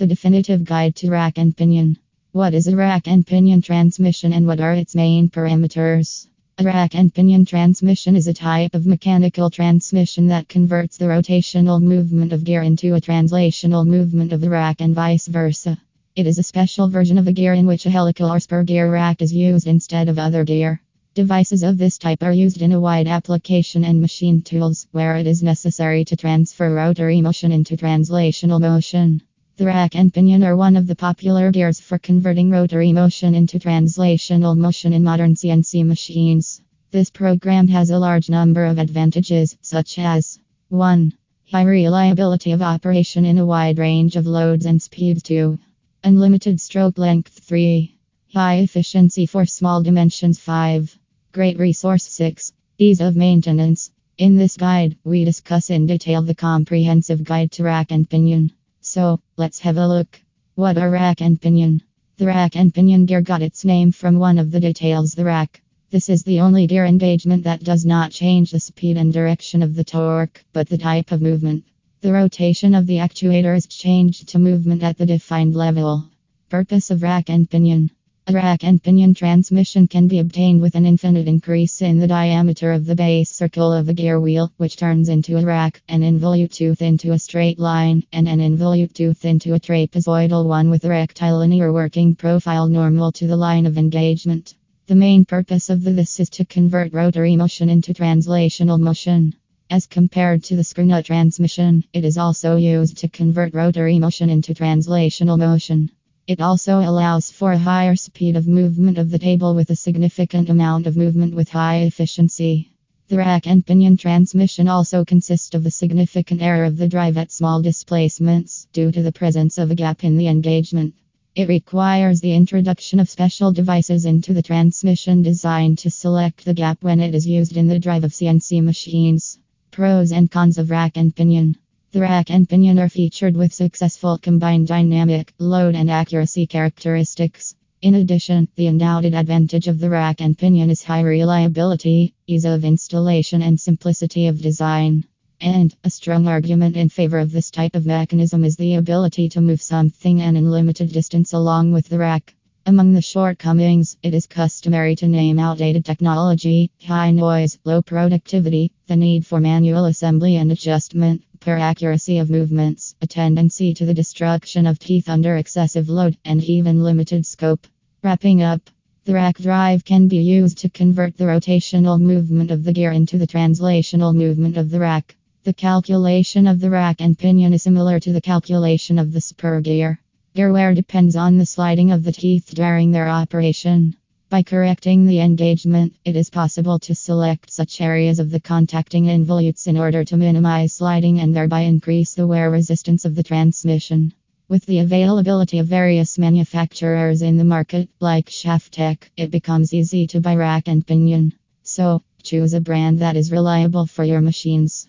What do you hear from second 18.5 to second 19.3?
gear rack